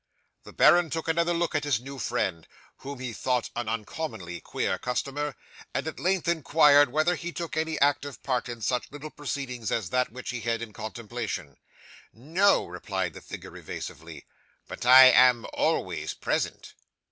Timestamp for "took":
0.89-1.07, 7.31-7.55